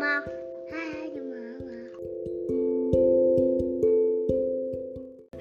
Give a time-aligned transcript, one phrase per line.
[0.00, 0.22] Mama.
[0.72, 1.88] Hi, Mama.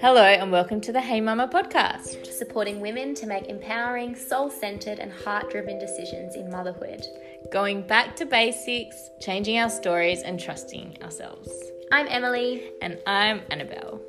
[0.01, 2.27] Hello, and welcome to the Hey Mama podcast.
[2.27, 7.05] supporting women to make empowering, soul centered, and heart driven decisions in motherhood.
[7.53, 11.49] Going back to basics, changing our stories, and trusting ourselves.
[11.93, 12.73] I'm Emily.
[12.81, 14.01] And I'm Annabelle.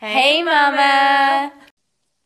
[0.00, 1.52] Hey, Mama!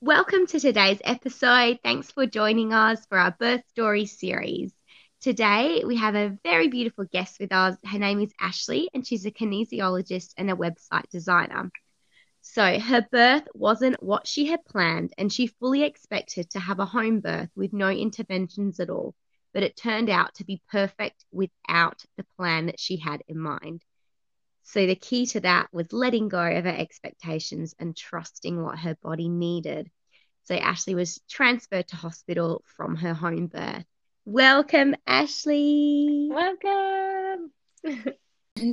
[0.00, 1.80] Welcome to today's episode.
[1.82, 4.72] Thanks for joining us for our birth story series.
[5.20, 7.76] Today, we have a very beautiful guest with us.
[7.84, 11.72] Her name is Ashleigh, and she's a kinesiologist and a website designer.
[12.42, 16.86] So, her birth wasn't what she had planned, and she fully expected to have a
[16.86, 19.16] home birth with no interventions at all.
[19.52, 23.82] But it turned out to be perfect without the plan that she had in mind.
[24.70, 28.96] So, the key to that was letting go of her expectations and trusting what her
[29.02, 29.90] body needed.
[30.42, 33.86] So, Ashleigh was transferred to hospital from her home birth.
[34.26, 36.28] Welcome, Ashleigh.
[36.28, 37.50] Welcome!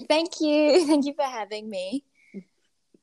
[0.10, 0.86] Thank you.
[0.88, 2.04] Thank you for having me.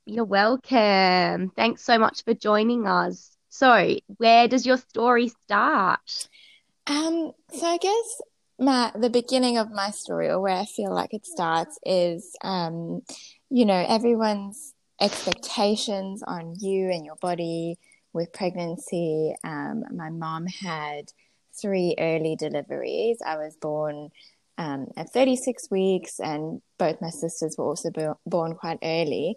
[0.04, 1.50] You're welcome.
[1.56, 3.34] Thanks so much for joining us.
[3.48, 6.28] So, where does your story start?
[6.86, 8.20] Um, so I guess
[8.58, 13.02] my the beginning of my story, or where I feel like it starts, is um,
[13.50, 17.78] you know, everyone's expectations on you and your body
[18.12, 19.34] with pregnancy.
[19.44, 21.12] Um, my mom had
[21.60, 23.18] three early deliveries.
[23.24, 24.10] I was born
[24.58, 29.36] um, at 36 weeks, and both my sisters were also bo- born quite early.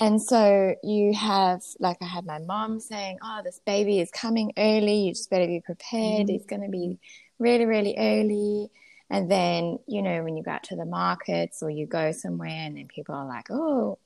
[0.00, 4.52] And so you have, like, I had my mom saying, Oh, this baby is coming
[4.56, 4.94] early.
[5.06, 6.26] You just better be prepared.
[6.26, 6.34] Mhm.
[6.34, 6.98] It's going to be
[7.38, 8.70] really, really early.
[9.10, 12.48] And then, you know, when you go out to the markets or you go somewhere
[12.48, 13.98] and then people are like, Oh,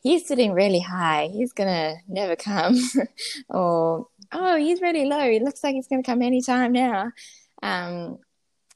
[0.00, 1.28] he's sitting really high.
[1.32, 2.78] He's going to never come.
[3.48, 5.28] or, Oh, he's really low.
[5.30, 7.10] He looks like he's going to come anytime now.
[7.62, 8.18] Um,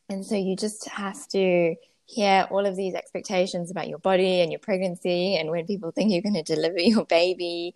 [0.08, 4.50] and so you just have to hear all of these expectations about your body and
[4.50, 7.74] your pregnancy and when people think you're going to deliver your baby.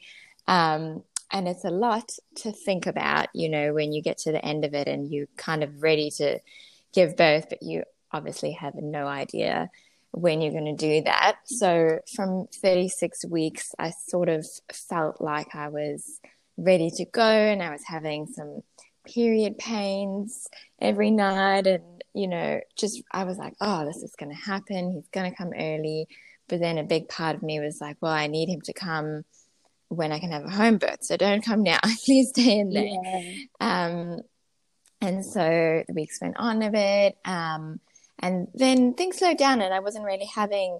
[0.48, 4.44] Um, and it's a lot to think about, you know, when you get to the
[4.44, 6.38] end of it and you're kind of ready to
[6.92, 9.70] give birth, but you obviously have no idea
[10.12, 11.36] when you're going to do that.
[11.44, 16.20] So from 36 weeks, I sort of felt like I was
[16.56, 18.60] ready to go and I was having some
[19.04, 20.46] period pains
[20.80, 21.66] every night.
[21.66, 21.82] And
[22.14, 24.92] you know just i was like oh this is going to happen.
[24.92, 26.06] He's going to come early.
[26.46, 29.24] But then a big part of me was like well i need him to come
[29.88, 31.02] when i can have a home birth.
[31.02, 33.36] So don't come now please stay in there.
[33.60, 34.20] Um
[35.00, 37.80] and so the weeks went on a bit um
[38.18, 40.78] and then things slowed down and i wasn't really having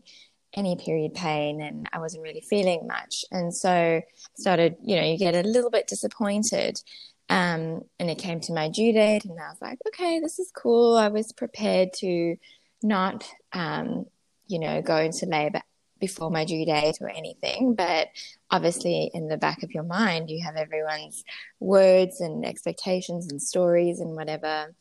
[0.55, 3.25] any period pain and i wasn't really feeling much.
[3.31, 4.05] And so I
[4.35, 6.81] started you know you get a little bit disappointed
[7.29, 10.51] um, and it came to my due date, and I was like, okay, this is
[10.55, 10.97] cool.
[10.97, 12.37] I was prepared to
[12.83, 14.07] not, um,
[14.47, 15.63] you know, go into labor
[16.07, 17.75] before my due date or anything.
[17.75, 18.09] But
[18.51, 21.25] obviously, in the back of your mind, you have everyone's
[21.61, 24.75] words and expectations and stories and whatever.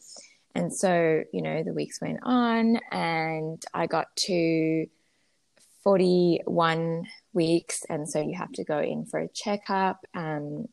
[0.54, 4.86] And so, you know, the weeks went on, and I got to
[5.84, 7.84] 41 weeks.
[7.90, 10.06] And so you have to go in for a checkup.
[10.14, 10.68] Um,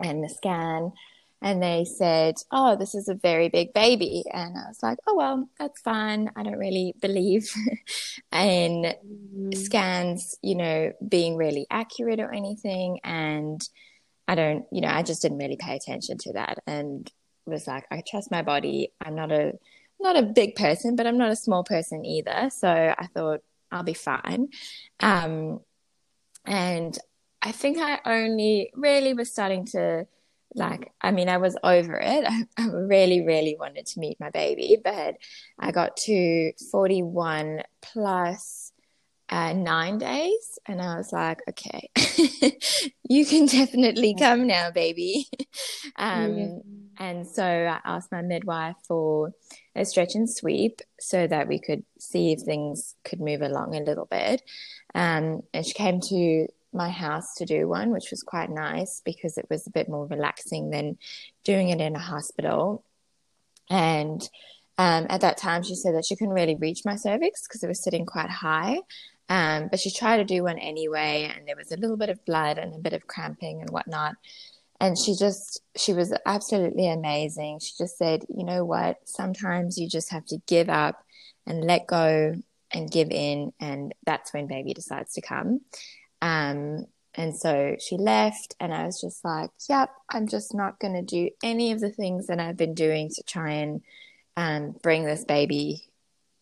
[0.00, 0.92] and the scan
[1.40, 4.24] and they said oh this is a very big baby.
[4.32, 6.30] And i was like oh well that's fine.
[6.36, 7.50] I don't really believe
[8.32, 8.94] in
[9.54, 13.00] scans you know being really accurate or anything.
[13.04, 13.66] And
[14.26, 17.10] i don't you know i just didn't really pay attention to that and
[17.46, 18.92] was like i trust my body.
[19.00, 19.58] I'm not a
[20.00, 22.50] not a big person but i'm not a small person either.
[22.50, 24.48] So i thought i'll be fine.
[25.00, 25.60] Um
[26.44, 26.98] and
[27.42, 30.06] I think I only really was starting to
[30.54, 32.24] like, I mean, I was over it.
[32.28, 35.16] I, I really, really wanted to meet my baby, but
[35.58, 38.72] I got to 41 plus
[39.30, 41.90] uh, nine days, and I was like, okay,
[43.08, 45.26] you can definitely come now, baby.
[45.96, 46.62] um,
[47.00, 49.32] And so I asked my midwife for
[49.76, 53.80] a stretch and sweep so that we could see if things could move along a
[53.84, 54.42] little bit.
[54.94, 59.38] Um, and she came to my house to do one, which was quite nice because
[59.38, 60.98] it was a bit more relaxing than
[61.44, 62.84] doing it in a hospital.
[63.70, 64.22] And
[64.76, 67.68] um, at that time, she said that she couldn't really reach my cervix because it
[67.68, 68.78] was sitting quite high.
[69.28, 72.24] Um, but she tried to do one anyway, and there was a little bit of
[72.24, 74.14] blood and a bit of cramping and whatnot.
[74.80, 77.58] And she just, she was absolutely amazing.
[77.58, 78.96] She just said, you know what?
[79.04, 81.02] Sometimes you just have to give up
[81.46, 82.36] and let go
[82.72, 85.60] and give in, and that's when baby decides to come.
[86.22, 90.94] Um, and so she left, and I was just like, yep, I'm just not going
[90.94, 93.82] to do any of the things that I've been doing to try and
[94.36, 95.82] um, bring this baby,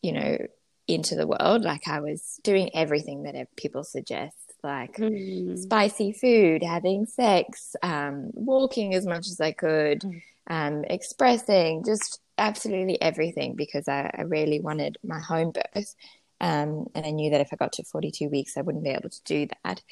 [0.02, 0.38] you know,
[0.86, 1.62] into the world.
[1.62, 5.58] Like I was doing everything that people suggest, like Mm.
[5.58, 10.22] spicy food, having sex, um, walking as much as I could, Mm.
[10.48, 15.94] um, expressing, just absolutely everything because I, I really wanted my home birth.
[16.40, 19.10] Um, and I knew that if I got to 42 weeks, I wouldn't be able
[19.10, 19.82] to do that.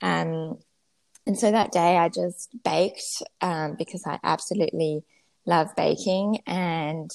[0.00, 0.58] Um,
[1.26, 5.04] and so that day I just baked um, because I absolutely
[5.46, 6.40] love baking.
[6.46, 7.10] And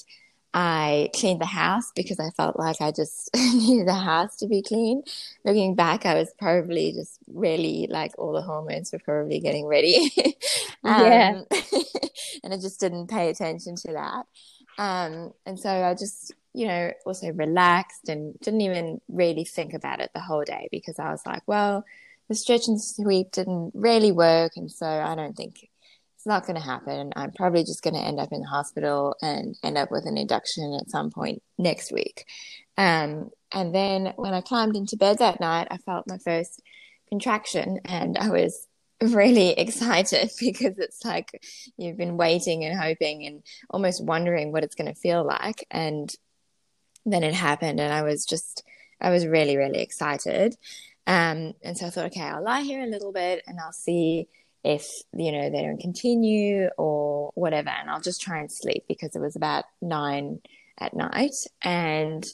[0.54, 4.62] I cleaned the house because I felt like I just needed the house to be
[4.62, 5.04] clean.
[5.44, 10.12] Looking back, I was probably just really like all the hormones were probably getting ready.
[10.84, 11.42] Yeah.
[11.42, 11.46] Um,
[12.44, 14.26] and I just didn't pay attention to that.
[14.78, 20.00] Um, and so I just, you know, also relaxed and didn't even really think about
[20.00, 21.86] it the whole day because I was like, well,
[22.30, 24.54] the stretch and sweep didn't really work.
[24.56, 25.70] And so I don't think
[26.16, 27.14] it's not going to happen.
[27.16, 30.18] I'm probably just going to end up in the hospital and end up with an
[30.18, 32.26] induction at some point next week.
[32.76, 36.64] Um, and then when I climbed into bed that night, I felt my first
[37.08, 38.66] contraction and I was
[39.02, 41.40] really excited because it's like
[41.78, 45.68] you've been waiting and hoping and almost wondering what it's going to feel like.
[45.70, 46.12] And
[47.14, 48.64] then it happened and I was just,
[49.00, 50.56] I was really, really excited.
[51.06, 54.28] Um, and so I thought, okay, I'll lie here a little bit and I'll see
[54.64, 57.70] if, you know, they don't continue or whatever.
[57.70, 60.42] And I'll just try and sleep because it was about nine
[60.78, 61.36] at night.
[61.62, 62.26] And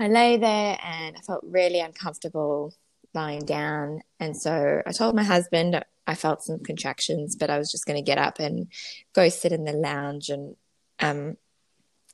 [0.00, 2.74] I lay there and I felt really uncomfortable
[3.14, 4.00] lying down.
[4.18, 8.02] And so I told my husband I felt some contractions, but I was just going
[8.02, 8.66] to get up and
[9.12, 10.56] go sit in the lounge and
[10.98, 11.36] um,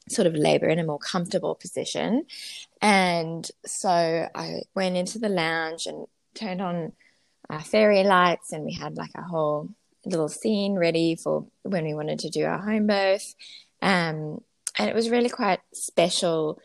[0.09, 2.27] sort of labor in a more comfortable position.
[2.81, 6.93] And so I went into the lounge and turned on
[7.49, 9.69] our fairy lights, and we had like a whole
[10.05, 13.35] little scene ready for when we wanted to do our home birth.
[13.83, 14.41] Um,
[14.79, 16.61] and it was really quite special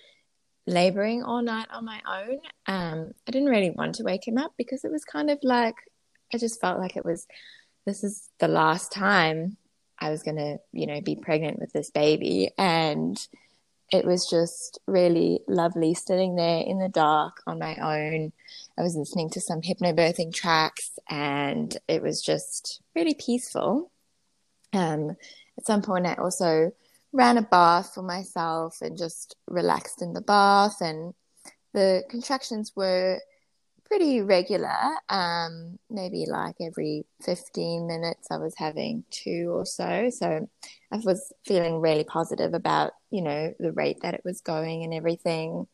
[0.67, 2.39] laboring all night on my own.
[2.67, 5.75] Um, I didn't really want to wake him up because it was kind of like
[6.33, 7.27] I just felt like it was
[7.85, 9.57] this is the last time
[10.01, 12.51] I was going to, you know, be pregnant with this baby.
[12.57, 13.18] And
[13.92, 18.33] it was just really lovely sitting there in the dark on my own.
[18.77, 23.92] I was listening to some hypnobirthing tracks and it was just really peaceful.
[24.74, 25.12] Um,
[25.57, 26.71] at some point, I also
[27.12, 30.81] ran a bath for myself and just relaxed in the bath.
[30.81, 31.13] And
[31.74, 33.19] the contractions were
[33.91, 34.95] pretty regular.
[35.09, 40.09] Um, maybe like every 15 minutes, I was having two or so.
[40.09, 40.47] So
[40.93, 44.93] I was feeling really positive about, you know, the rate that it was going and
[44.93, 45.67] everything.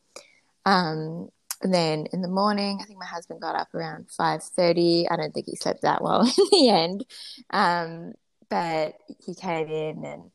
[0.66, 1.28] Um,
[1.62, 5.06] and then in the morning, I think my husband got up around 5.30.
[5.08, 7.04] I don't think he slept that well in the end.
[7.50, 8.14] Um,
[8.48, 8.94] but
[9.24, 10.30] he came in and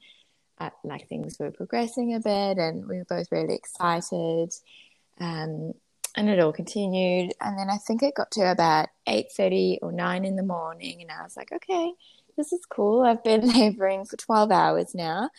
[0.57, 4.53] uh, like things were progressing a bit and we were both really excited.
[5.19, 5.73] Um,
[6.15, 7.33] and it all continued.
[7.41, 11.11] And then i think it got to about 8.30 or 9 in the morning and
[11.11, 11.93] i was like okay
[12.35, 13.03] this is cool.
[13.03, 15.29] I've been laboring for 12 hours now.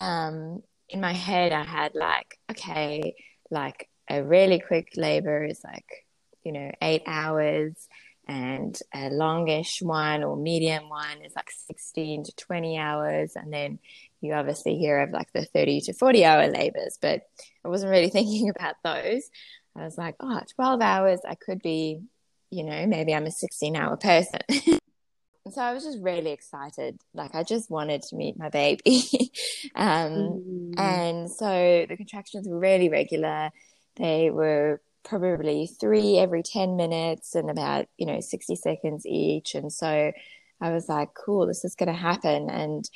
[0.00, 3.14] Um, in my head i had like okay
[3.48, 6.04] like a really quick labor is like
[6.42, 7.86] you know eight hours
[8.26, 13.32] and a longish one or medium one is like 16 to 20 hours.
[13.34, 13.80] And then
[14.20, 17.22] you obviously hear of like the 30 to 40 hour labors but
[17.64, 19.28] i wasn't really thinking about those
[19.76, 22.00] I was like, oh, 12 hours, I could be,
[22.50, 24.40] you know, maybe I'm a 16 hour person.
[24.50, 26.98] so I was just really excited.
[27.14, 29.30] Like, I just wanted to meet my baby.
[29.74, 30.80] um, Mm.
[30.80, 33.50] And so the contractions were really regular.
[33.96, 39.54] They were probably three every 10 minutes and about, you know, 60 seconds each.
[39.54, 40.12] And so
[40.60, 42.50] I was like, cool, this is going to happen.
[42.50, 42.88] And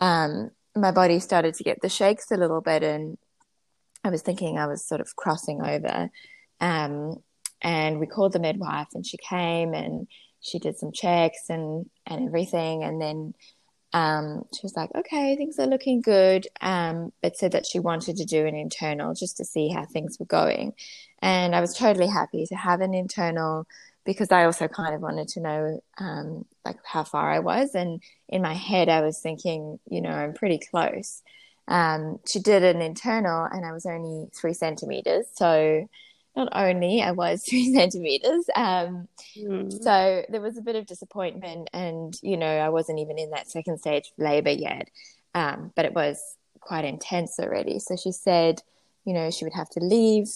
[0.00, 2.82] um, my body started to get the shakes a little bit.
[2.82, 3.18] And
[4.08, 6.10] I was thinking I was sort of crossing over.
[6.60, 7.22] Um,
[7.60, 10.08] and we called the midwife and she came and
[10.40, 12.84] she did some checks and, and everything.
[12.84, 13.34] And then
[13.92, 16.46] um, she was like, okay, things are looking good.
[16.62, 20.16] Um, but said that she wanted to do an internal just to see how things
[20.18, 20.72] were going.
[21.20, 23.66] And I was totally happy to have an internal
[24.06, 27.74] because I also kind of wanted to know um, like how far I was.
[27.74, 31.22] And in my head, I was thinking, you know, I'm pretty close
[31.68, 35.26] um, she did an internal and I was only three centimeters.
[35.34, 35.88] So
[36.34, 39.06] not only I was three centimeters, um,
[39.36, 39.70] Mm.
[39.82, 43.48] so there was a bit of disappointment and, you know, I wasn't even in that
[43.48, 44.88] second stage of labor yet.
[45.34, 46.20] Um, but it was
[46.60, 47.78] quite intense already.
[47.78, 48.62] So she said,
[49.04, 50.28] you know, she would have to leave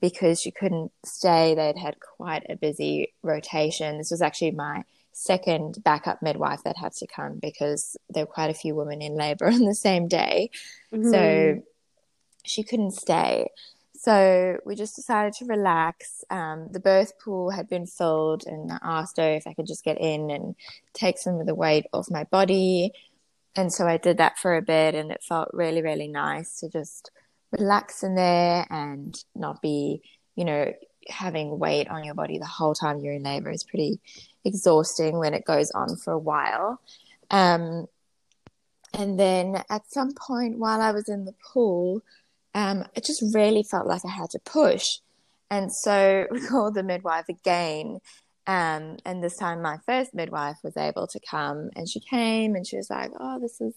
[0.00, 1.54] because she couldn't stay.
[1.54, 3.98] They'd had quite a busy rotation.
[3.98, 4.84] This was actually my
[5.18, 9.16] second backup midwife that had to come because there were quite a few women in
[9.16, 10.50] labor on the same day.
[10.92, 11.10] Mm-hmm.
[11.10, 11.62] So
[12.44, 13.48] she couldn't stay.
[13.94, 16.24] So we just decided to relax.
[16.30, 19.84] Um, the birth pool had been filled, and I asked her if I could just
[19.84, 20.54] get in and
[20.94, 22.92] take some of the weight off my body.
[23.56, 26.68] And so I did that for a bit, and it felt really, really nice to
[26.68, 27.10] just
[27.50, 30.00] relax in there and not be,
[30.36, 30.72] you know,
[31.08, 34.00] having weight on your body the whole time you're in labor is pretty
[34.44, 36.80] exhausting when it goes on for a while.
[37.30, 37.86] Um,
[38.94, 42.02] and then at some point while I was in the pool,
[42.54, 44.84] um, it just really felt like I had to push.
[45.50, 48.00] And so we called the midwife again.
[48.46, 52.66] Um, and this time my first midwife was able to come and she came and
[52.66, 53.74] she was like, Oh, this is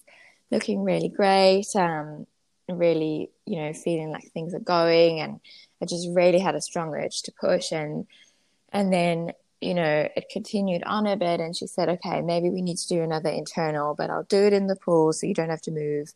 [0.50, 1.68] looking really great.
[1.76, 2.26] Um,
[2.70, 5.20] really, you know, feeling like things are going.
[5.20, 5.42] And
[5.82, 7.72] I just really had a strong urge to push.
[7.72, 8.08] And,
[8.72, 11.40] and then, you know, it continued on a bit.
[11.40, 14.54] And she said, Okay, maybe we need to do another internal, but I'll do it
[14.54, 16.14] in the pool so you don't have to move.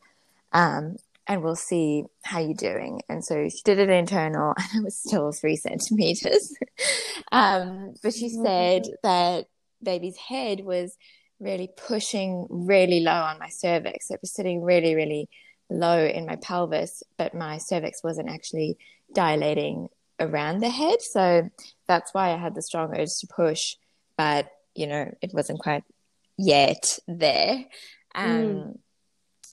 [0.51, 3.01] Um, and we'll see how you're doing.
[3.09, 6.53] And so she did it internal, and it was still three centimeters.
[7.31, 9.47] um, but she said that
[9.81, 10.97] baby's head was
[11.39, 14.09] really pushing really low on my cervix.
[14.09, 15.29] It was sitting really, really
[15.69, 18.77] low in my pelvis, but my cervix wasn't actually
[19.13, 21.01] dilating around the head.
[21.01, 21.49] So
[21.87, 23.75] that's why I had the strong urge to push,
[24.17, 25.83] but you know, it wasn't quite
[26.37, 27.65] yet there.
[28.13, 28.77] Um, mm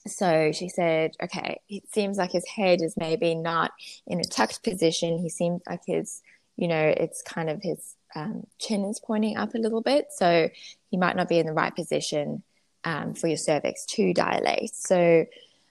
[0.07, 3.71] so she said, okay, it seems like his head is maybe not
[4.05, 5.17] in a tucked position.
[5.17, 6.21] He seems like his,
[6.57, 10.07] you know, it's kind of his um, chin is pointing up a little bit.
[10.15, 10.49] So
[10.89, 12.43] he might not be in the right position
[12.83, 14.75] um, for your cervix to dilate.
[14.75, 15.25] So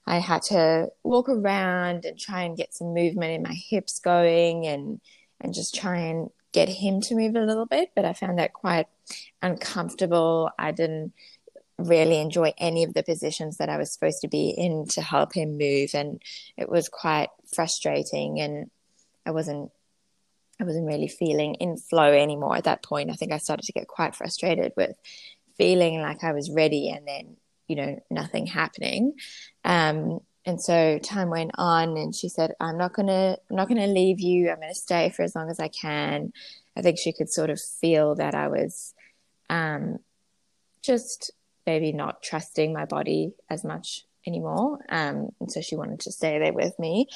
[0.07, 4.67] I had to walk around and try and get some movement in my hips going
[4.67, 5.01] and,
[5.41, 7.91] and just try and get him to move a little bit.
[7.95, 8.87] But I found that quite
[9.43, 10.51] uncomfortable.
[10.59, 11.13] I didn't,
[11.79, 15.35] really enjoy any of the positions that I was supposed to be in to help
[15.35, 16.23] him move and
[16.57, 18.71] it was quite frustrating and
[19.27, 19.71] I wasn't
[20.61, 23.11] I wasn't really feeling in flow anymore at that point.
[23.11, 24.95] I think I started to get quite frustrated with
[25.57, 27.37] feeling like I was ready and then,
[27.73, 29.15] you know, nothing happening.
[29.65, 33.87] Um, and so time went on and she said, I'm not gonna I'm not gonna
[33.87, 34.51] leave you.
[34.51, 36.35] I'm gonna stay for as long as I can.
[36.77, 38.93] I think she could sort of feel that I was
[39.49, 40.01] um,
[40.83, 41.31] just
[41.67, 44.85] maybe not trusting my body as much anymore.
[44.91, 47.07] Um, and so she wanted to stay there with me.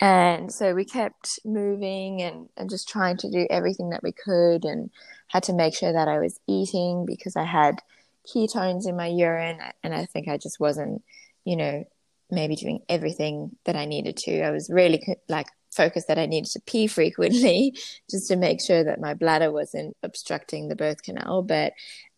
[0.00, 4.64] And so we kept moving and, and just trying to do everything that we could
[4.64, 4.90] and
[5.28, 7.80] had to make sure that I was eating because I had
[8.26, 9.58] ketones in my urine.
[9.82, 11.02] And I think I just wasn't,
[11.44, 11.84] you know,
[12.30, 14.42] maybe doing everything that I needed to.
[14.42, 17.76] I was really like focused that I needed to pee frequently
[18.10, 21.42] just to make sure that my bladder wasn't obstructing the birth canal.
[21.42, 21.72] But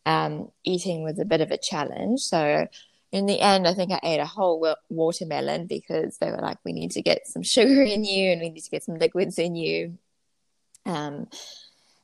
[0.06, 2.20] um, eating was a bit of a challenge.
[2.20, 2.68] So
[3.12, 6.72] in the end, I think I ate a whole watermelon because they were like, we
[6.72, 9.54] need to get some sugar in you and we need to get some liquids in
[9.54, 9.98] you.
[10.84, 11.28] Um,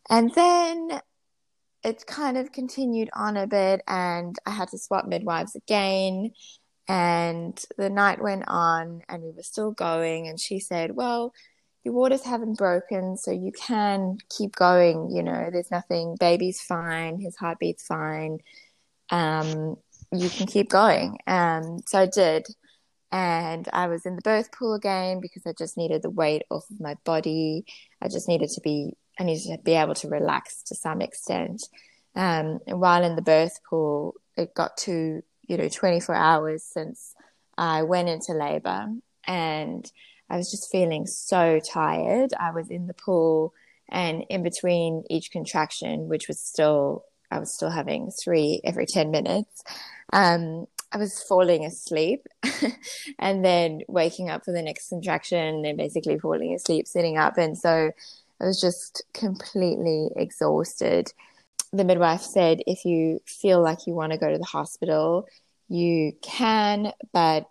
[0.09, 1.01] and then
[1.83, 6.33] it kind of continued on a bit, and I had to swap midwives again.
[6.89, 10.29] And the night went on, and we were still going.
[10.29, 11.33] And she said, Well,
[11.85, 15.11] your waters haven't broken, so you can keep going.
[15.11, 16.17] You know, there's nothing.
[16.19, 17.21] Baby's fine.
[17.21, 18.39] His heartbeat's fine.
[19.11, 19.77] Um,
[20.13, 21.19] you can keep going.
[21.27, 22.47] Um, so I did,
[23.13, 26.65] and I was in the birth pool again because I just needed the weight off
[26.71, 27.65] of my body.
[28.03, 28.97] I just needed to be.
[29.21, 31.69] I needed to be able to relax to some extent.
[32.17, 37.15] Um, and while in the birth pool, it got to you know 24 hours since
[37.59, 38.89] I went into labor
[39.27, 39.93] and
[40.31, 42.33] I was just feeling so tired.
[42.39, 43.53] I was in the pool
[43.91, 49.11] and in between each contraction, which was still, I was still having three every 10
[49.11, 49.63] minutes.
[50.13, 52.27] Um, I was falling asleep
[53.19, 57.37] and then waking up for the next contraction and basically falling asleep, sitting up.
[57.37, 57.91] And so
[58.41, 61.13] I was just completely exhausted.
[61.73, 65.29] The midwife said, if you feel like you want to go to the hospital,
[65.69, 67.49] you can, but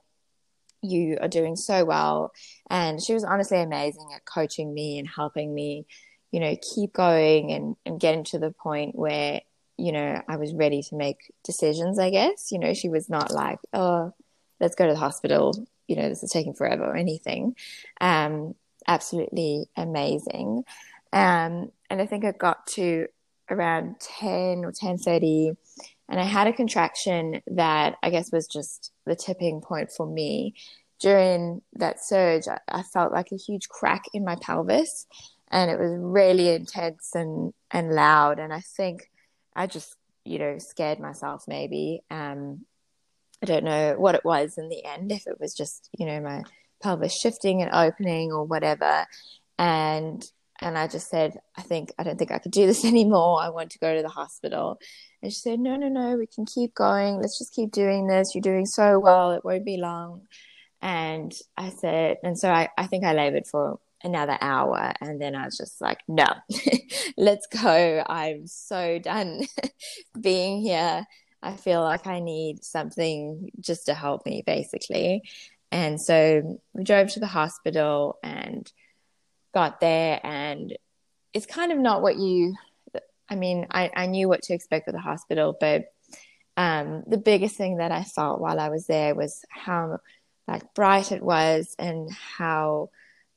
[0.82, 2.32] you are doing so well.
[2.70, 5.86] And she was honestly amazing at coaching me and helping me,
[6.32, 9.42] you know, keep going and, and getting to the point where,
[9.78, 12.52] you know, I was ready to make decisions, I guess.
[12.52, 14.14] You know, she was not like, oh,
[14.60, 17.56] let's go to the hospital, you know, this is taking forever or anything.
[18.02, 18.56] Um,
[18.90, 20.64] absolutely amazing.
[21.14, 23.08] Um, and I think I got to
[23.50, 25.56] around 10 or 10.30
[26.10, 30.56] and I had a contraction that I guess was just the tipping point for me.
[31.00, 35.06] During that surge, I, I felt like a huge crack in my pelvis
[35.52, 38.40] and it was really intense and, and loud.
[38.40, 39.10] And I think
[39.56, 42.02] I just, you know, scared myself maybe.
[42.10, 42.66] Um,
[43.42, 46.20] I don't know what it was in the end, if it was just, you know,
[46.20, 46.44] my
[46.82, 49.06] pelvis shifting and opening or whatever.
[49.58, 50.24] And
[50.62, 53.42] and I just said, I think I don't think I could do this anymore.
[53.42, 54.80] I want to go to the hospital.
[55.22, 57.18] And she said, No, no, no, we can keep going.
[57.18, 58.34] Let's just keep doing this.
[58.34, 59.32] You're doing so well.
[59.32, 60.28] It won't be long.
[60.82, 64.94] And I said, and so I, I think I labored for another hour.
[65.02, 66.28] And then I was just like, No,
[67.18, 68.04] let's go.
[68.08, 69.42] I'm so done
[70.22, 71.06] being here.
[71.42, 75.24] I feel like I need something just to help me, basically.
[75.72, 78.72] And so we drove to the hospital and
[79.54, 80.78] got there and
[81.34, 82.56] it's kind of not what you
[83.32, 85.86] I mean, I, I knew what to expect with the hospital, but
[86.58, 90.00] um, the biggest thing that I felt while I was there was how
[90.48, 92.90] like bright it was and how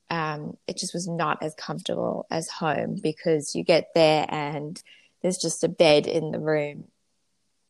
[0.08, 4.82] um, it just was not as comfortable as home because you get there and
[5.20, 6.84] there's just a bed in the room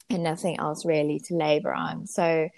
[0.08, 2.06] and nothing else really to labor on.
[2.06, 2.48] So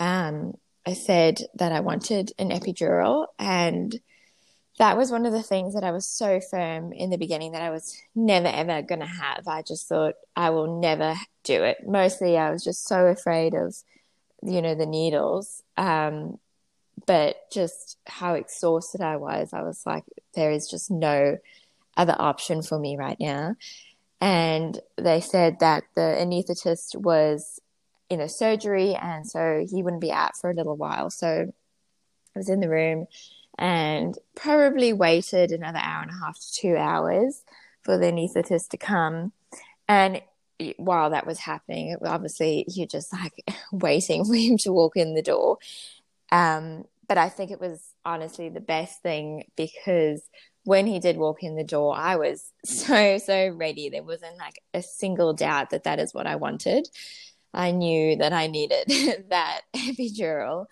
[0.00, 0.54] um,
[0.86, 3.98] I said that I wanted an epidural and
[4.78, 7.62] that was one of the things that I was so firm in the beginning that
[7.62, 9.48] I was never ever going to have.
[9.48, 11.78] I just thought I will never do it.
[11.86, 13.74] Mostly I was just so afraid of,
[14.42, 15.62] you know, the needles.
[15.76, 16.38] Um,
[17.06, 21.38] but just how exhausted I was, I was like, there is just no
[21.96, 23.56] other option for me right now.
[24.20, 27.60] And they said that the anesthetist was
[28.08, 31.10] in a surgery and so he wouldn't be out for a little while.
[31.10, 31.52] So
[32.34, 33.06] I was in the room
[33.58, 37.42] and probably waited another hour and a half to two hours
[37.82, 39.32] for the anaesthetist to come.
[39.88, 40.20] And
[40.76, 45.22] while that was happening, obviously you're just like waiting for him to walk in the
[45.22, 45.58] door.
[46.30, 50.22] Um, but I think it was honestly the best thing because
[50.64, 53.88] when he did walk in the door, I was so, so ready.
[53.88, 56.88] There wasn't like a single doubt that that is what I wanted.
[57.56, 58.86] I knew that I needed
[59.30, 60.66] that epidural.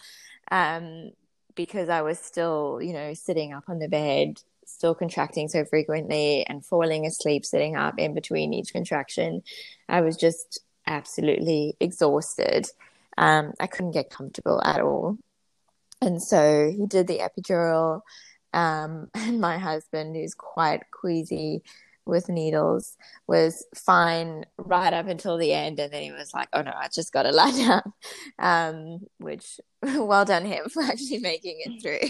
[0.50, 1.11] Um,
[1.57, 6.44] because I was still, you know, sitting up on the bed, still contracting so frequently
[6.47, 9.42] and falling asleep sitting up in between each contraction.
[9.88, 12.66] I was just absolutely exhausted.
[13.16, 15.16] Um, I couldn't get comfortable at all.
[16.03, 18.03] And so he did the epidural.
[18.53, 21.62] Um, and my husband, who's quite queasy,
[22.07, 25.79] with needles was fine right up until the end.
[25.79, 27.83] And then he was like oh no i just gotta lie down.
[28.38, 32.09] Um, which well done him for actually making it through.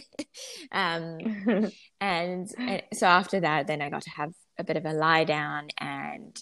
[0.72, 4.92] Um, and, and, so after that then i got to have a bit of a
[4.92, 6.36] lie down and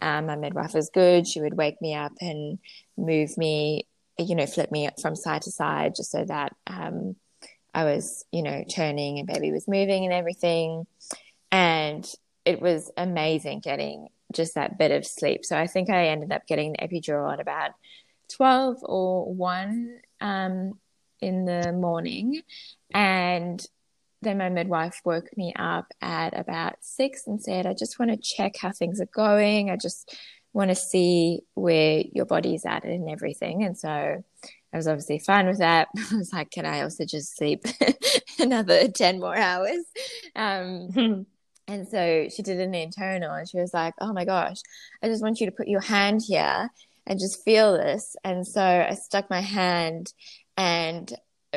[0.00, 1.26] um, my midwife was good.
[1.26, 2.58] She would wake me up and
[2.96, 7.14] move me you know flip me from side to side just so that um,
[7.72, 10.86] i was you know turning and baby was moving and everything.
[11.50, 12.06] And
[12.48, 15.44] it was amazing getting just that bit of sleep.
[15.44, 17.72] So I think I ended up getting the epidural at about
[18.30, 20.78] 12 or 1 um,
[21.20, 22.40] in the morning.
[22.94, 23.62] And
[24.22, 28.16] then my midwife woke me up at about 6 and said, I just want to
[28.16, 29.70] check how things are going.
[29.70, 30.16] I just
[30.54, 33.62] want to see where your body's at and everything.
[33.62, 33.90] And so
[34.72, 35.88] I was obviously fine with that.
[36.12, 37.64] I was like, can I also just sleep
[38.38, 39.84] another 10 more hours?
[40.34, 41.26] Um,
[41.68, 44.58] And so she did an internal and she was like, Oh my gosh,
[45.02, 46.70] I just want you to put your hand here
[47.06, 48.16] and just feel this.
[48.24, 50.12] And so I stuck my hand
[50.56, 51.12] and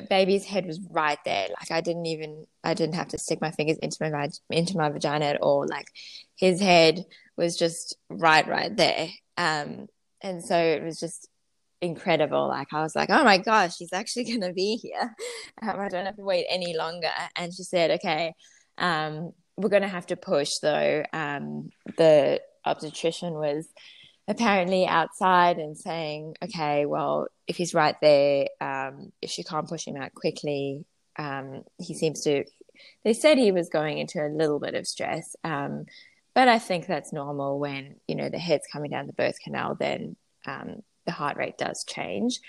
[0.10, 1.48] baby's head was right there.
[1.50, 4.90] Like I didn't even, I didn't have to stick my fingers into my, into my
[4.90, 5.66] vagina at all.
[5.68, 5.88] Like
[6.36, 7.06] his head
[7.38, 9.10] was just right, right there.
[9.38, 9.88] Um,
[10.22, 11.28] and so it was just
[11.82, 12.48] incredible.
[12.48, 15.16] Like I was like, oh my gosh, she's actually to be here.
[15.62, 17.10] Um, I don't have to wait any longer.
[17.36, 18.34] And she said, okay,
[18.78, 21.04] um, we're going to have to push though.
[21.14, 23.68] Um, the obstetrician was
[24.28, 29.86] apparently outside and saying, okay, well, if he's right there, um, if she can't push
[29.86, 30.86] him out quickly,
[31.18, 32.46] um, he seems to.
[33.04, 35.86] They said he was going into a little bit of stress, um,
[36.34, 39.76] but I think that's normal when you know the head's coming down the birth canal.
[39.76, 40.16] Then
[40.48, 42.40] um, the heart rate does change,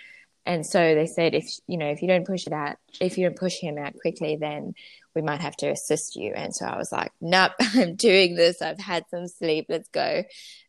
[0.47, 3.27] and so they said if you know if you don't push it out, if you
[3.27, 4.75] don't push him out quickly, then
[5.14, 6.33] we might have to assist you.
[6.35, 8.62] And so I was like, nope, I'm doing this.
[8.62, 9.66] I've had some sleep.
[9.68, 10.25] Let's go.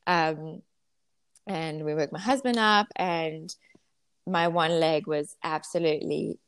[0.07, 0.61] Um,
[1.47, 3.53] and we woke my husband up, and
[4.25, 6.39] my one leg was absolutely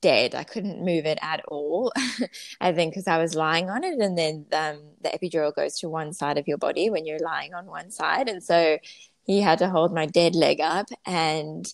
[0.00, 0.34] dead.
[0.34, 1.92] I couldn't move it at all.
[2.60, 5.88] I think because I was lying on it, and then um, the epidural goes to
[5.88, 8.78] one side of your body when you're lying on one side, and so
[9.24, 11.66] he had to hold my dead leg up, and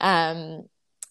[0.00, 0.66] um,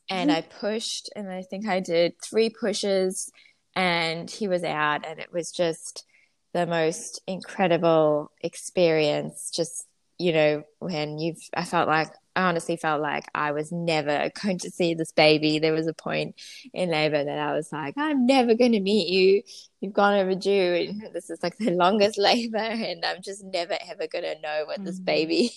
[0.10, 0.38] and mm-hmm.
[0.38, 3.32] I pushed, and I think I did three pushes
[3.76, 6.06] and he was out and it was just
[6.54, 9.86] the most incredible experience just
[10.20, 14.58] you know, when you've, I felt like, I honestly felt like I was never going
[14.60, 15.60] to see this baby.
[15.60, 16.36] There was a point
[16.74, 19.42] in labor that I was like, I'm never going to meet you.
[19.82, 20.88] You've gone overdue.
[21.02, 24.64] And this is like the longest labor, and I'm just never ever going to know
[24.66, 25.06] what this Mhm.
[25.06, 25.52] baby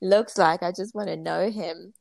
[0.00, 0.62] looks like.
[0.62, 1.92] I just want to know him.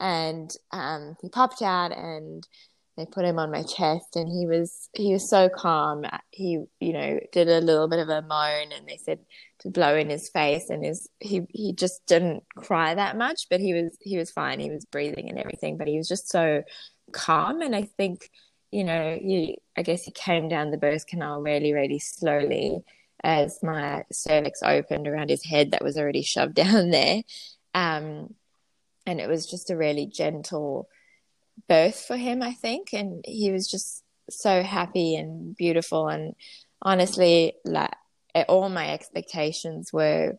[0.00, 2.46] And um, he popped out, and
[2.96, 6.04] they put him on my chest, and he was he was so calm.
[6.30, 9.20] He, you know, did a little bit of a moan, and they said
[9.64, 13.60] to blow in his face and his he he just didn't cry that much but
[13.60, 14.60] he was he was fine.
[14.60, 16.62] He was breathing and everything but he was just so
[17.12, 17.62] calm.
[17.62, 18.30] And i think
[18.70, 22.78] you know you i guess he came down the birth canal really really slowly
[23.22, 27.22] as my cervix opened around his head that was already shoved down there.
[27.74, 28.34] Um
[29.06, 30.88] and it was just a really gentle
[31.68, 36.34] birth for him i think and he was just so happy and beautiful and
[36.82, 37.90] honestly like
[38.34, 40.38] eh, all my expectations were,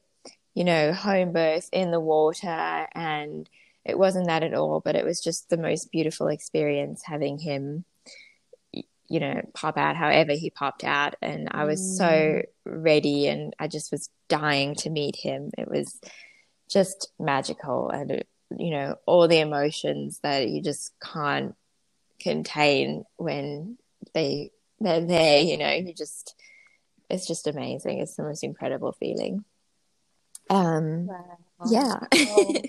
[0.54, 3.50] you know, home birth in the water, and
[3.84, 4.82] it wasn't that at all.
[4.82, 7.86] But it was just the most beautiful experience having him,
[9.08, 12.44] you know, pop out however he popped out, and I was so mm.
[12.66, 15.52] ready, and I just was dying to meet him.
[15.58, 16.00] It was
[16.70, 18.24] just magical, and
[18.60, 21.56] you know, all the emotions that you just can't
[22.20, 23.78] contain when
[24.14, 25.42] they they're there.
[25.42, 26.36] You know, you just
[27.10, 28.00] it's just amazing.
[28.00, 29.44] It's the most incredible feeling.
[30.50, 31.10] Um,
[31.70, 32.00] yeah.
[32.14, 32.62] Oh,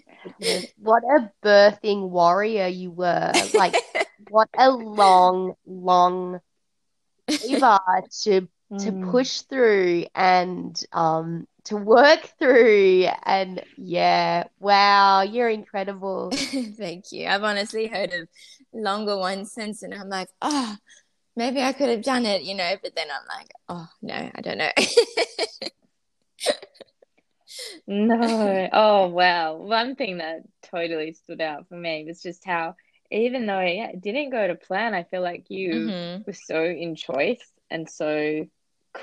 [0.79, 3.33] what a birthing warrior you were.
[3.55, 3.75] Like,
[4.29, 6.41] what a long, long
[7.43, 7.79] labor
[8.23, 8.49] to to
[8.93, 9.13] Mm.
[9.13, 13.07] push through and um to work through.
[13.25, 16.31] And yeah, wow, you're incredible.
[16.77, 17.27] Thank you.
[17.29, 18.29] I've honestly heard of
[18.73, 20.77] longer ones since, and I'm like, oh,
[21.37, 22.75] maybe I could have done it, you know.
[22.83, 24.71] But then I'm like, oh no, I don't know.
[27.87, 28.69] No.
[28.73, 29.55] Oh, wow.
[29.57, 32.75] One thing that totally stood out for me was just how,
[33.11, 36.27] even though yeah, it didn't go to plan, I feel like you Mhm.
[36.27, 38.47] were so in choice and so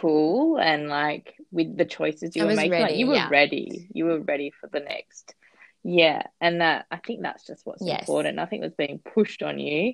[0.02, 3.30] cool and like with the choices you I were making, like you were yeah.
[3.30, 3.88] ready.
[3.94, 5.36] You were ready for the next.
[5.84, 6.24] Yeah.
[6.42, 8.02] And that I think that's just what's Yes.
[8.02, 8.36] important.
[8.36, 9.94] Nothing was being pushed on you.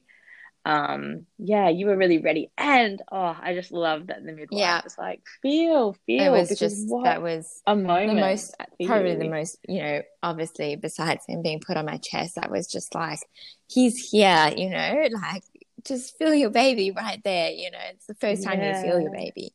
[0.65, 2.51] Um, yeah, you were really ready.
[2.57, 4.81] And oh, I just love that the midwife Yeah.
[4.83, 9.29] was like, feel, feel, It was just that was a the moment most probably the
[9.29, 13.19] most you know obviously besides him being put on my chest that was just like
[13.67, 15.43] he's here you know like
[15.85, 19.11] just feel your baby right there you know it's the first time you feel your
[19.11, 19.53] baby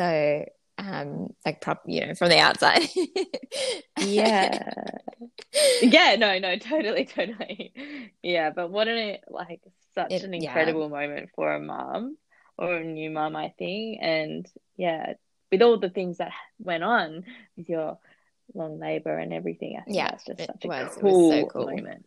[0.00, 0.44] so
[0.78, 2.82] um like prop you know from the outside
[4.00, 4.72] Yeah.
[5.82, 7.72] Yeah, no, no, totally, totally.
[8.22, 9.60] Yeah, but what an like
[9.94, 10.42] such It- an yeah.
[10.48, 12.16] incredible moment for a mom
[12.56, 13.98] or a new mom, I think.
[14.00, 15.14] And yeah,
[15.50, 17.24] with all the things that went on
[17.56, 17.98] with your
[18.54, 20.96] long labor and everything, I think Yeah, that's just it such a was.
[20.96, 21.66] It was cool so cool.
[21.66, 22.06] moment.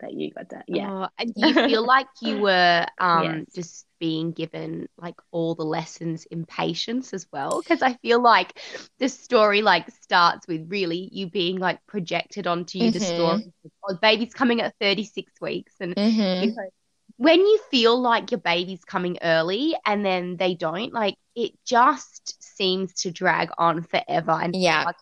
[0.00, 0.64] That you got that.
[0.68, 0.90] Yeah.
[0.90, 3.54] Oh, and do you feel like you were um Yes.
[3.54, 7.62] just being given like all the lessons in patience as well?
[7.62, 8.60] Because I feel like
[8.98, 13.00] the story like starts with really you being like projected onto you the Mhm.
[13.00, 13.52] story.
[13.88, 16.40] Oh, baby's coming at 36 weeks and Mhm.
[16.40, 16.68] you know,
[17.16, 22.42] when you feel like your baby's coming early and then they don't, like it just
[22.42, 24.32] seems to drag on forever.
[24.32, 24.96] And yeah like,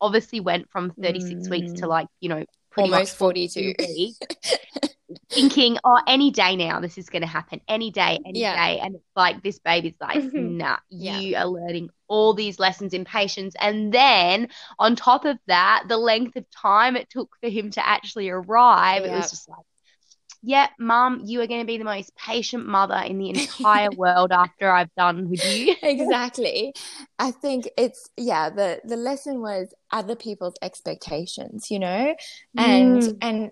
[0.00, 1.88] obviously went from 36 weeks to Mm.
[1.88, 2.44] like, you know,
[2.76, 3.74] almost 42
[5.34, 8.54] thinking, oh, any day now this is going to happen, any day, any Yeah.
[8.54, 8.80] day.
[8.80, 10.58] And it's like this baby's like, Mhm.
[10.58, 11.18] nah, Yeah.
[11.18, 13.54] you are learning all these lessons in patience.
[13.60, 17.86] And then on top of that, the length of time it took for him to
[17.86, 19.64] actually arrive, it was just like,
[20.46, 24.30] yeah, mum, you are going to be the most patient mother in the entire world
[24.32, 25.74] after I've done with you.
[25.82, 26.74] exactly
[27.18, 32.14] i think it's yeah the the lesson was other people's expectations you know
[32.56, 33.18] and Mm.
[33.22, 33.50] and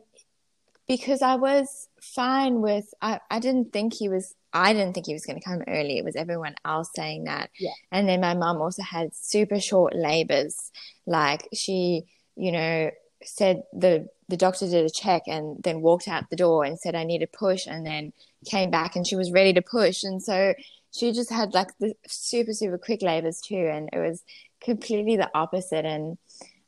[0.89, 5.13] because i was fine with i i didn't think he was i didn't think he
[5.15, 7.71] was going to come early it was everyone else saying that Yeah.
[7.91, 10.71] and then my mum also had super short labors
[11.07, 12.05] like she
[12.37, 12.91] you know
[13.25, 16.95] said the the doctor did a check and then walked out the door and said
[16.95, 18.13] i need to push and then
[18.45, 20.05] came back and she was ready to push.
[20.05, 20.55] And so
[20.93, 24.23] she just had like the super super quick labors too and it was
[24.61, 25.85] completely the opposite.
[25.85, 26.19] And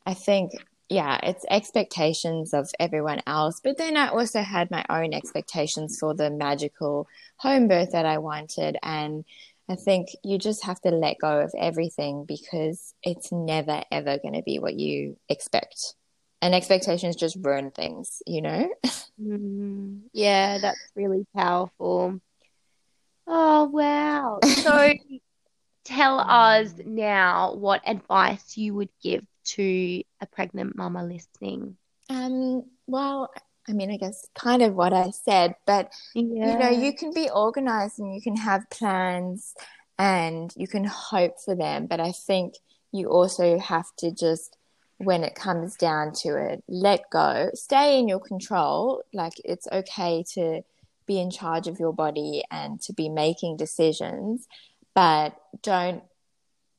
[0.06, 0.52] i think
[0.88, 3.60] yeah it's expectations of everyone else.
[3.62, 8.18] But then i also had my own expectations for the magical home birth that i
[8.18, 8.76] wanted.
[8.82, 9.24] And
[9.68, 14.34] i think you just have to let go of everything because it's never ever going
[14.34, 15.94] to be what you expect
[16.42, 18.68] and expectations just ruin things you know
[19.20, 22.20] Mm, yeah, that's really powerful.
[23.26, 24.40] Oh, wow.
[24.42, 24.94] So
[25.84, 31.76] tell us now what advice you would give to a pregnant mama listening?
[32.10, 33.30] Um, well,
[33.68, 36.50] I mean, I guess kind of what I said, but Yeah.
[36.50, 39.54] you know, you can be organized and you can have plans
[39.98, 42.54] and you can hope for them, but I think
[42.92, 44.56] you also have to just,
[45.04, 49.02] when it comes down to it, let go, stay in your control.
[49.12, 50.62] Like it's okay to
[51.06, 54.46] be in charge of your body and to be making decisions,
[54.94, 56.02] but don't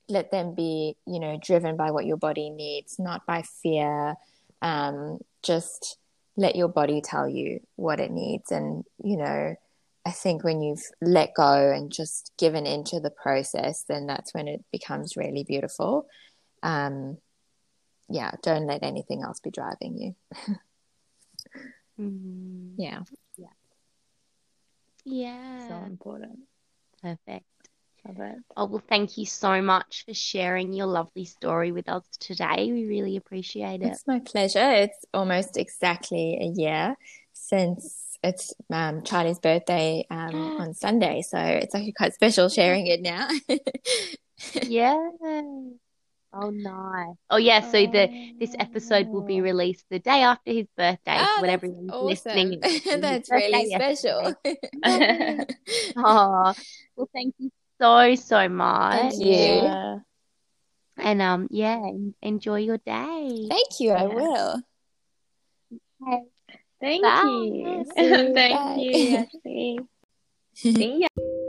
[0.09, 4.15] let them be, you know, driven by what your body needs, not by fear.
[4.61, 5.97] Um, just
[6.37, 8.51] let your body tell you what it needs.
[8.51, 9.55] And, you know,
[10.05, 14.47] I think when you've let go and just given into the process, then that's when
[14.47, 16.07] it becomes really beautiful.
[16.61, 17.17] Um,
[18.09, 20.15] yeah, don't let anything else be driving you.
[21.99, 22.99] Mm, Yeah.
[25.05, 25.67] yeah.
[25.67, 26.39] So important.
[27.01, 27.45] Perfect.
[28.07, 28.35] Love it.
[28.55, 32.71] Oh, well, thank you so much for sharing your lovely story with us today.
[32.71, 33.87] We really appreciate it.
[33.87, 34.71] It's my pleasure.
[34.71, 36.95] It's almost exactly a year
[37.33, 41.21] since it's um, Charlie's birthday um, on Sunday.
[41.21, 43.29] So it's actually quite special sharing it now.
[44.61, 45.09] Yeah.
[46.37, 47.15] Oh, nice.
[47.29, 47.61] Oh, yeah.
[47.61, 51.17] So the this episode will be released the day after his birthday.
[51.17, 52.07] Oh, when that's everyone's awesome.
[52.07, 52.59] listening,
[53.01, 54.35] That's really special.
[54.83, 55.43] Oh,
[56.95, 58.99] well, thank you so so much.
[59.15, 59.35] Thank you.
[59.63, 59.97] Yeah.
[60.97, 61.81] And um, yeah,
[62.21, 63.47] enjoy your day.
[63.49, 63.91] Thank you.
[63.91, 64.61] I will.
[66.01, 66.23] Okay.
[66.81, 67.23] Thank Bye.
[67.25, 67.85] you.
[67.95, 69.27] Thank Bye.
[69.43, 69.87] you,
[70.53, 71.41] See ya.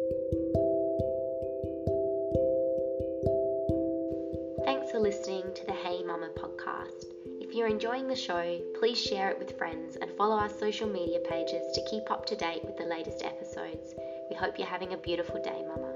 [4.97, 7.05] For listening to the Hey Mama podcast.
[7.39, 11.19] If you're enjoying the show, please share it with friends and follow our social media
[11.21, 13.95] pages to keep up to date with the latest episodes.
[14.31, 15.96] We hope you're having a beautiful day, Mama.